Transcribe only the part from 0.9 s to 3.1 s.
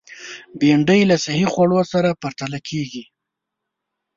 له صحي خوړو سره پرتله کېږي